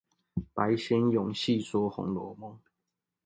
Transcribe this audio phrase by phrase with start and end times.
[0.55, 2.57] 白先勇細說紅樓夢